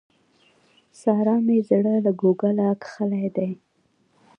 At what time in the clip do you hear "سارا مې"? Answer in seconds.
0.99-1.57